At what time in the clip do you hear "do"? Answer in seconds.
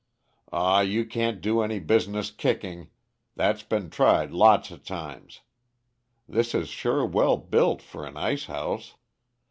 1.41-1.61